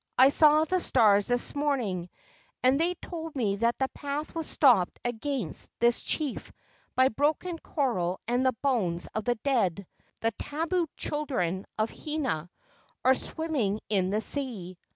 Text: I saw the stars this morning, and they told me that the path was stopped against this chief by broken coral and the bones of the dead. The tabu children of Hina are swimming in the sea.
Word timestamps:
I 0.17 0.29
saw 0.29 0.65
the 0.65 0.79
stars 0.79 1.27
this 1.27 1.53
morning, 1.53 2.09
and 2.63 2.79
they 2.79 2.95
told 2.95 3.35
me 3.35 3.57
that 3.57 3.77
the 3.77 3.87
path 3.89 4.33
was 4.33 4.47
stopped 4.47 4.99
against 5.05 5.69
this 5.79 6.01
chief 6.01 6.51
by 6.95 7.09
broken 7.09 7.59
coral 7.59 8.19
and 8.27 8.43
the 8.43 8.57
bones 8.63 9.07
of 9.13 9.25
the 9.25 9.35
dead. 9.35 9.85
The 10.21 10.31
tabu 10.39 10.87
children 10.97 11.67
of 11.77 11.91
Hina 11.91 12.49
are 13.05 13.13
swimming 13.13 13.79
in 13.89 14.09
the 14.09 14.21
sea. 14.21 14.79